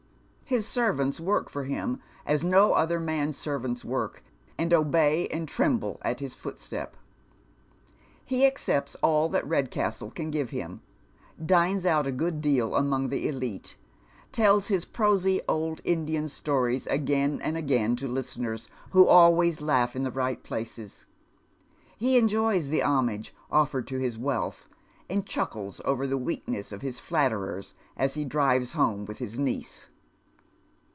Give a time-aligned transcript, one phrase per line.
[0.51, 4.21] His servants work for him as no other man's servants work,
[4.57, 6.97] and obey, and tremble at his footstep.
[8.25, 10.81] He accepts all that Kedcastle can give him,
[11.41, 13.75] dines out a good deal among the elite^
[14.33, 20.03] tells his prosy old Indian stories again and again, to listeners who always laugh in
[20.03, 21.05] the ri'^ht places.
[21.97, 24.67] He enjoys the homage offered to his wealth,
[25.09, 29.87] and cluickles over the weakness of his flatterers as he drives home with his niece.